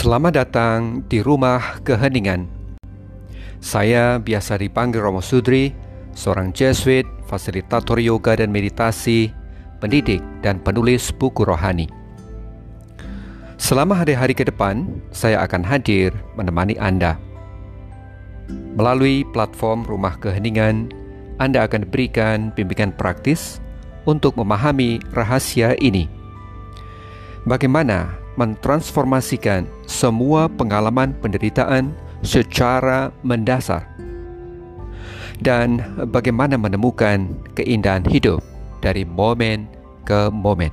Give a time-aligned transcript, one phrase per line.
[0.00, 2.48] Selamat datang di Rumah Keheningan.
[3.60, 5.76] Saya biasa dipanggil Romo Sudri,
[6.16, 9.28] seorang Jesuit, fasilitator yoga dan meditasi,
[9.76, 11.84] pendidik dan penulis buku rohani.
[13.60, 17.20] Selama hari-hari ke depan, saya akan hadir menemani Anda.
[18.48, 20.96] Melalui platform Rumah Keheningan,
[21.36, 23.60] Anda akan diberikan bimbingan praktis
[24.08, 26.08] untuk memahami rahasia ini.
[27.44, 33.88] Bagaimana mentransformasikan semua pengalaman penderitaan secara mendasar,
[35.40, 35.80] dan
[36.12, 38.44] bagaimana menemukan keindahan hidup
[38.84, 39.66] dari momen
[40.04, 40.70] ke momen.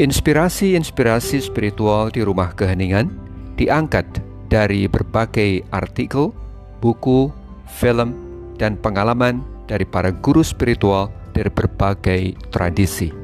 [0.00, 3.12] Inspirasi-inspirasi spiritual di rumah keheningan
[3.60, 4.08] diangkat
[4.48, 6.32] dari berbagai artikel,
[6.80, 7.28] buku,
[7.68, 8.16] film,
[8.56, 13.21] dan pengalaman dari para guru spiritual dari berbagai tradisi.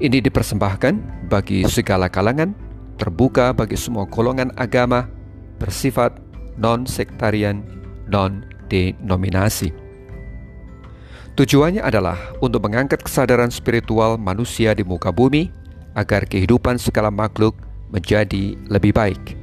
[0.00, 2.56] Ini dipersembahkan bagi segala kalangan,
[2.96, 5.04] terbuka bagi semua golongan agama,
[5.60, 6.16] bersifat
[6.56, 7.60] non-sektarian,
[8.08, 9.76] non-denominasi.
[11.36, 15.52] Tujuannya adalah untuk mengangkat kesadaran spiritual manusia di muka bumi
[15.92, 17.60] agar kehidupan segala makhluk
[17.92, 19.36] menjadi lebih baik.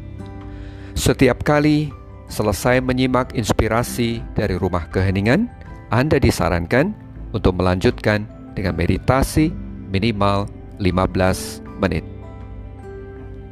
[0.97, 1.93] Setiap kali
[2.33, 5.45] selesai menyimak inspirasi dari rumah keheningan,
[5.93, 6.97] Anda disarankan
[7.29, 8.25] untuk melanjutkan
[8.57, 10.47] dengan meditasi minimal
[10.79, 12.03] 15 menit.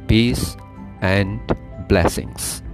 [0.06, 0.56] Peace
[1.02, 1.40] and
[1.88, 2.65] blessings.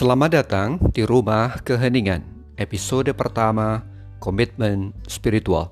[0.00, 2.24] Selamat datang di Rumah Keheningan,
[2.56, 3.84] episode pertama
[4.16, 5.68] Komitmen Spiritual.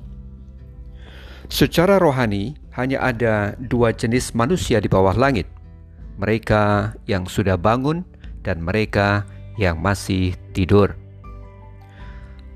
[1.48, 5.48] Secara rohani, hanya ada dua jenis manusia di bawah langit.
[6.20, 8.04] Mereka yang sudah bangun
[8.44, 9.24] dan mereka
[9.56, 10.92] yang masih tidur.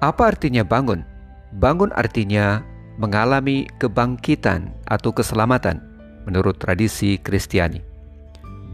[0.04, 1.00] Apa artinya bangun?
[1.56, 2.60] Bangun artinya
[3.00, 5.80] mengalami kebangkitan atau keselamatan
[6.28, 7.80] menurut tradisi Kristiani.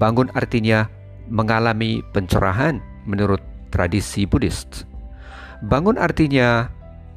[0.02, 0.90] Bangun artinya
[1.30, 3.40] mengalami pencerahan menurut
[3.72, 4.68] tradisi Buddhis.
[5.64, 6.68] Bangun artinya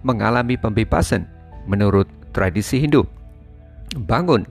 [0.08, 1.28] mengalami pembebasan
[1.68, 3.06] menurut tradisi Hindu.
[4.08, 4.48] Bangun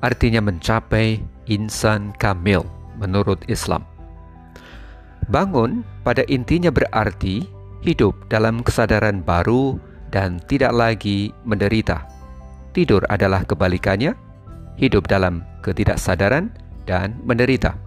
[0.00, 1.20] artinya mencapai
[1.50, 2.62] insan kamil
[2.96, 3.82] menurut Islam.
[5.26, 7.42] Bangun pada intinya berarti
[7.82, 9.76] hidup dalam kesadaran baru
[10.14, 12.06] dan tidak lagi menderita.
[12.70, 14.14] Tidur adalah kebalikannya,
[14.78, 16.52] hidup dalam ketidaksadaran
[16.86, 17.85] dan menderita.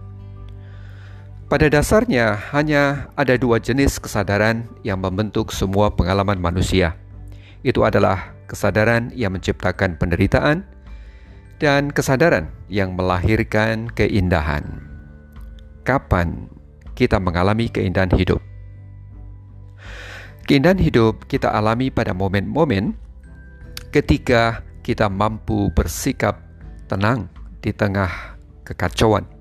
[1.50, 6.94] Pada dasarnya, hanya ada dua jenis kesadaran yang membentuk semua pengalaman manusia.
[7.66, 10.62] Itu adalah kesadaran yang menciptakan penderitaan
[11.58, 14.62] dan kesadaran yang melahirkan keindahan.
[15.82, 16.46] Kapan
[16.94, 18.38] kita mengalami keindahan hidup?
[20.46, 22.94] Keindahan hidup kita alami pada momen-momen
[23.90, 26.38] ketika kita mampu bersikap
[26.86, 27.26] tenang
[27.58, 29.39] di tengah kekacauan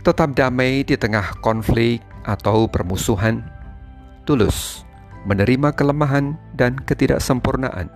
[0.00, 3.44] tetap damai di tengah konflik atau permusuhan,
[4.24, 4.84] tulus
[5.28, 7.92] menerima kelemahan dan ketidaksempurnaan,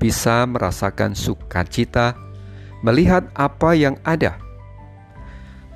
[0.00, 2.16] bisa merasakan sukacita
[2.80, 4.36] melihat apa yang ada,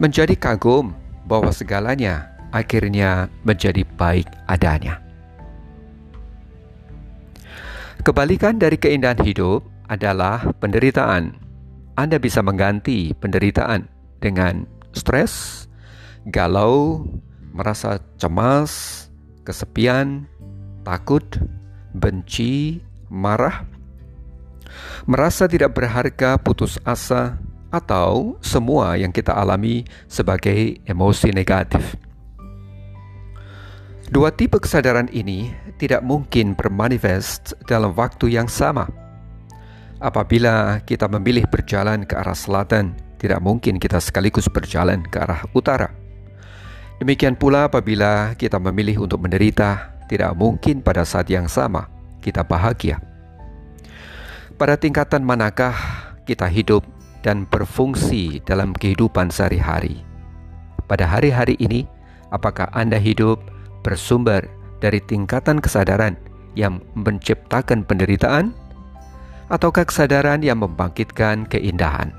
[0.01, 0.93] menjadi kagum
[1.29, 5.01] bahwa segalanya akhirnya menjadi baik adanya.
[8.05, 11.37] Kebalikan dari keindahan hidup adalah penderitaan.
[11.99, 13.91] Anda bisa mengganti penderitaan
[14.23, 15.67] dengan stres,
[16.29, 17.07] galau,
[17.53, 19.07] merasa cemas,
[19.43, 20.29] kesepian,
[20.85, 21.25] takut,
[21.97, 23.65] benci, marah,
[25.09, 31.97] merasa tidak berharga, putus asa, atau semua yang kita alami sebagai emosi negatif.
[34.09, 38.89] Dua tipe kesadaran ini tidak mungkin bermanifest dalam waktu yang sama.
[40.01, 45.91] Apabila kita memilih berjalan ke arah selatan, tidak mungkin kita sekaligus berjalan ke arah utara.
[46.99, 51.87] Demikian pula apabila kita memilih untuk menderita, tidak mungkin pada saat yang sama
[52.23, 52.99] kita bahagia.
[54.59, 55.75] Pada tingkatan manakah
[56.27, 56.83] kita hidup
[57.23, 60.03] dan berfungsi dalam kehidupan sehari-hari?
[60.91, 61.87] Pada hari-hari ini,
[62.35, 63.39] apakah Anda hidup
[63.87, 64.43] bersumber
[64.83, 66.19] dari tingkatan kesadaran
[66.59, 68.51] yang menciptakan penderitaan,
[69.47, 72.11] ataukah kesadaran yang membangkitkan keindahan?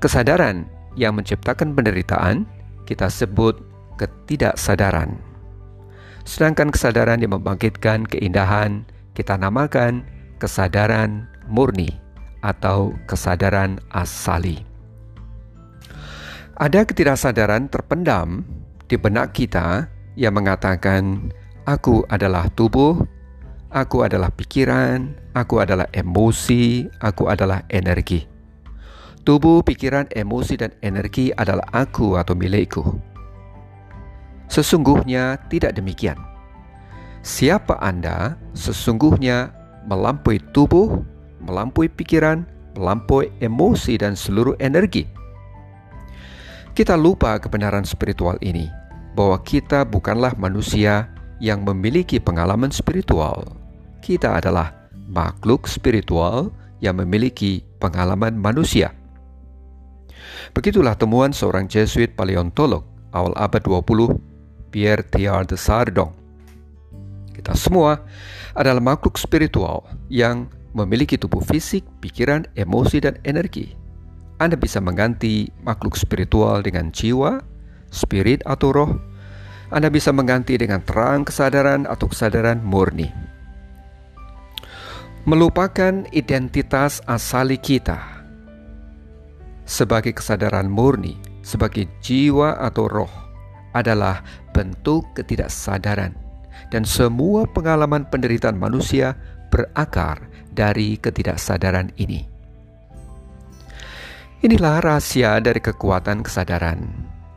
[0.00, 0.64] Kesadaran
[0.96, 2.48] yang menciptakan penderitaan
[2.88, 3.60] kita sebut
[4.00, 5.20] ketidaksadaran.
[6.24, 10.08] Sedangkan kesadaran yang membangkitkan keindahan kita namakan
[10.40, 12.00] kesadaran murni
[12.40, 14.64] atau kesadaran asali.
[16.56, 18.48] Ada ketidaksadaran terpendam
[18.88, 19.84] di benak kita
[20.16, 21.28] yang mengatakan,
[21.68, 23.04] "Aku adalah tubuh,
[23.68, 28.39] aku adalah pikiran, aku adalah emosi, aku adalah energi."
[29.30, 32.82] Tubuh, pikiran, emosi, dan energi adalah aku atau milikku.
[34.50, 36.18] Sesungguhnya tidak demikian.
[37.22, 39.54] Siapa Anda sesungguhnya
[39.86, 41.06] melampaui tubuh,
[41.46, 42.42] melampaui pikiran,
[42.74, 45.06] melampaui emosi, dan seluruh energi.
[46.74, 48.66] Kita lupa kebenaran spiritual ini,
[49.14, 51.06] bahwa kita bukanlah manusia
[51.38, 53.46] yang memiliki pengalaman spiritual.
[54.02, 54.74] Kita adalah
[55.06, 56.50] makhluk spiritual
[56.82, 58.90] yang memiliki pengalaman manusia.
[60.56, 62.84] Begitulah temuan seorang Jesuit paleontolog
[63.14, 64.18] awal abad 20,
[64.70, 66.12] Pierre Teilhard de Sardong.
[67.34, 68.02] Kita semua
[68.54, 73.74] adalah makhluk spiritual yang memiliki tubuh fisik, pikiran, emosi, dan energi.
[74.38, 77.42] Anda bisa mengganti makhluk spiritual dengan jiwa,
[77.90, 78.92] spirit atau roh.
[79.70, 83.06] Anda bisa mengganti dengan terang kesadaran atau kesadaran murni.
[85.28, 88.09] Melupakan identitas asali kita
[89.70, 91.14] sebagai kesadaran murni,
[91.46, 93.14] sebagai jiwa atau roh,
[93.70, 96.10] adalah bentuk ketidaksadaran,
[96.74, 99.14] dan semua pengalaman penderitaan manusia
[99.54, 102.26] berakar dari ketidaksadaran ini.
[104.42, 106.90] Inilah rahasia dari kekuatan kesadaran.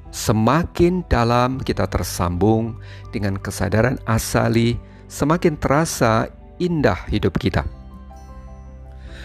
[0.10, 2.82] Semakin dalam kita tersambung
[3.14, 7.83] dengan kesadaran asali, semakin terasa indah hidup kita.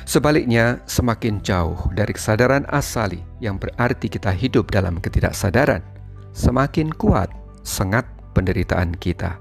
[0.09, 5.85] Sebaliknya, semakin jauh dari kesadaran asali yang berarti kita hidup dalam ketidaksadaran,
[6.33, 7.29] semakin kuat
[7.61, 9.37] sengat penderitaan kita.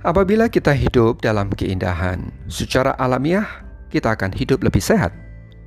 [0.00, 3.44] Apabila kita hidup dalam keindahan, secara alamiah
[3.92, 5.12] kita akan hidup lebih sehat,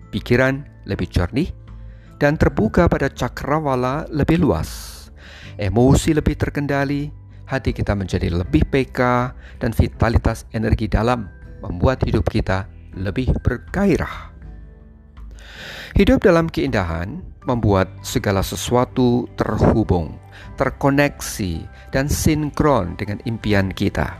[0.09, 1.53] pikiran lebih jernih,
[2.17, 4.97] dan terbuka pada cakrawala lebih luas.
[5.61, 7.13] Emosi lebih terkendali,
[7.45, 11.29] hati kita menjadi lebih peka, dan vitalitas energi dalam
[11.61, 14.31] membuat hidup kita lebih bergairah.
[15.91, 20.15] Hidup dalam keindahan membuat segala sesuatu terhubung,
[20.55, 24.15] terkoneksi, dan sinkron dengan impian kita.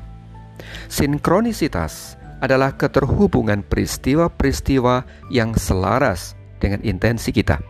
[0.92, 7.62] Sinkronisitas adalah keterhubungan peristiwa-peristiwa yang selaras dengan intensi kita.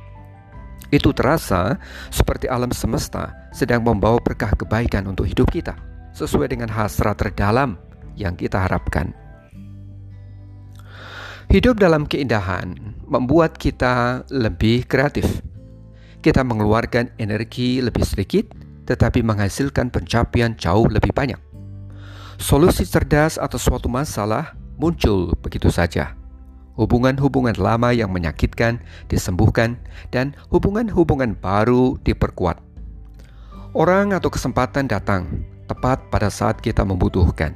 [0.91, 1.79] Itu terasa
[2.11, 5.75] seperti alam semesta sedang membawa berkah kebaikan untuk hidup kita,
[6.11, 7.79] sesuai dengan hasrat terdalam
[8.19, 9.15] yang kita harapkan.
[11.51, 12.79] Hidup dalam keindahan
[13.11, 15.43] membuat kita lebih kreatif.
[16.23, 18.47] Kita mengeluarkan energi lebih sedikit,
[18.87, 21.35] tetapi menghasilkan pencapaian jauh lebih banyak.
[22.39, 26.15] Solusi cerdas atas suatu masalah muncul begitu saja.
[26.79, 28.79] Hubungan-hubungan lama yang menyakitkan
[29.11, 29.75] disembuhkan,
[30.07, 32.63] dan hubungan-hubungan baru diperkuat.
[33.75, 37.51] Orang atau kesempatan datang tepat pada saat kita membutuhkan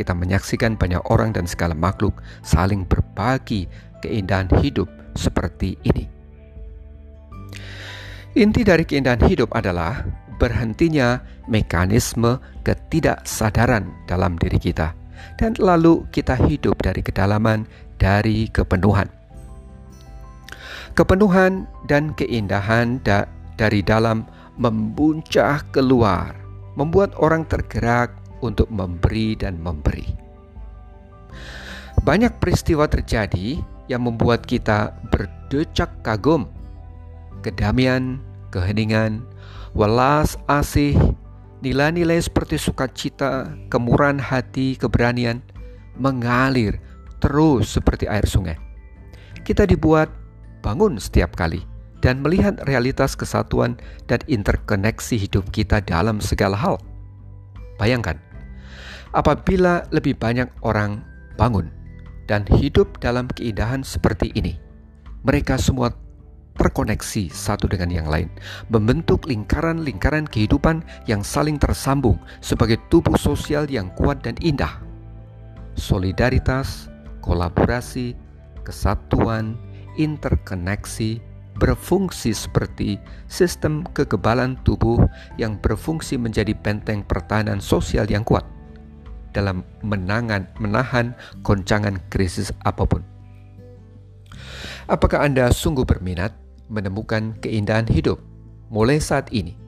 [0.00, 3.68] kita menyaksikan banyak orang dan segala makhluk saling berbagi
[4.00, 6.08] keindahan hidup seperti ini.
[8.40, 10.06] Inti dari keindahan hidup adalah
[10.40, 14.96] berhentinya mekanisme ketidaksadaran dalam diri kita,
[15.36, 17.68] dan lalu kita hidup dari kedalaman,
[18.00, 19.12] dari kepenuhan.
[20.96, 23.28] Kepenuhan dan keindahan da
[23.60, 24.24] dari dalam
[24.56, 26.32] membuncah keluar,
[26.78, 30.08] membuat orang tergerak untuk memberi dan memberi.
[32.00, 33.60] Banyak peristiwa terjadi
[33.92, 36.48] yang membuat kita berdecak kagum.
[37.44, 38.20] Kedamaian,
[38.52, 39.24] keheningan,
[39.76, 40.96] welas asih,
[41.60, 45.44] nilai-nilai seperti sukacita, kemurahan hati, keberanian
[46.00, 46.80] mengalir
[47.20, 48.56] terus seperti air sungai.
[49.44, 50.08] Kita dibuat
[50.64, 51.60] bangun setiap kali
[52.00, 53.76] dan melihat realitas kesatuan
[54.08, 56.80] dan interkoneksi hidup kita dalam segala hal.
[57.76, 58.16] Bayangkan,
[59.10, 61.02] apabila lebih banyak orang
[61.34, 61.70] bangun
[62.30, 64.54] dan hidup dalam keindahan seperti ini.
[65.26, 65.90] Mereka semua
[66.56, 68.28] terkoneksi satu dengan yang lain,
[68.68, 74.78] membentuk lingkaran-lingkaran kehidupan yang saling tersambung sebagai tubuh sosial yang kuat dan indah.
[75.74, 76.92] Solidaritas,
[77.24, 78.12] kolaborasi,
[78.62, 79.56] kesatuan,
[79.96, 81.18] interkoneksi
[81.60, 82.96] berfungsi seperti
[83.28, 85.00] sistem kekebalan tubuh
[85.36, 88.59] yang berfungsi menjadi benteng pertahanan sosial yang kuat
[89.30, 91.14] dalam menangan, menahan
[91.46, 93.02] goncangan krisis apa pun.
[94.90, 96.34] Apakah Anda sungguh berminat
[96.70, 98.22] menemukan keindahan hidup
[98.70, 99.58] mulai saat ini.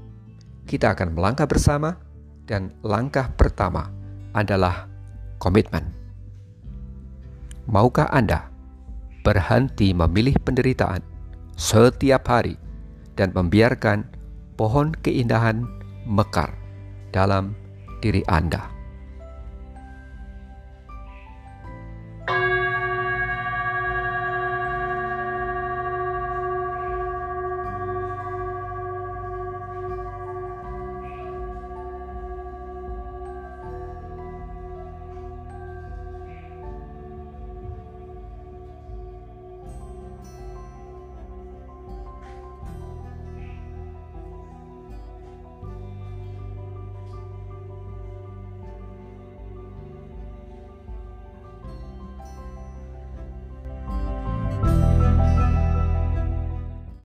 [0.64, 1.98] Kita akan melangkah bersama,
[2.46, 3.90] dan langkah pertama
[4.32, 4.86] adalah
[5.42, 5.90] komitmen.
[7.66, 8.48] Maukah Anda
[9.26, 11.02] berhenti memilih penderitaan
[11.58, 12.58] setiap hari
[13.18, 14.06] dan membiarkan
[14.58, 15.66] pohon keindahan
[16.06, 16.54] mekar
[17.14, 17.54] dalam
[18.02, 18.71] diri Anda?